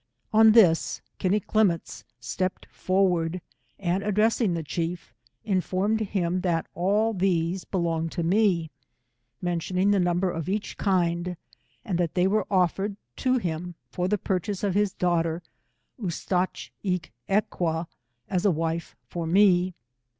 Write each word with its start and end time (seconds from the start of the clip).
On 0.33 0.53
this, 0.53 0.99
Kinneclimmets 1.19 2.03
stepped 2.19 2.65
forward, 2.71 3.39
and 3.77 4.01
addressing 4.01 4.55
the 4.55 4.63
chief, 4.63 5.13
informed 5.45 5.99
him 5.99 6.41
that 6.41 6.65
all 6.73 7.13
these 7.13 7.65
belonged 7.65 8.11
to 8.13 8.23
me, 8.23 8.71
mentioning 9.43 9.91
the 9.91 9.99
number 9.99 10.31
of 10.31 10.49
each 10.49 10.75
kind, 10.75 11.37
and 11.85 11.99
that 11.99 12.15
they 12.15 12.25
were 12.25 12.45
oflFered 12.49 12.95
to 13.17 13.37
him 13.37 13.75
for 13.91 14.07
the 14.07 14.17
pui 14.17 14.41
chase 14.41 14.63
of 14.63 14.73
his 14.73 14.91
daughter 14.91 15.43
Eu 16.01 16.09
stoch 16.09 16.71
ee 16.81 17.01
ex' 17.29 17.47
qua, 17.51 17.85
as 18.27 18.43
a 18.43 18.49
wife 18.49 18.95
for 19.07 19.27
me. 19.27 19.75